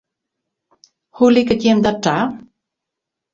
[1.19, 2.17] Hoe liket jim dat ta?